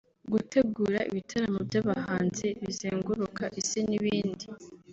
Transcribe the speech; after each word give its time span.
gutegura 0.33 0.99
ibitaramo 1.09 1.59
by’abahanzi 1.67 2.45
bizenguruka 2.65 3.43
Isi 3.61 3.79
n’ibindi 3.89 4.45